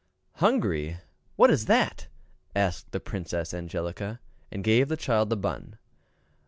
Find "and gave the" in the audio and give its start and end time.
4.51-4.97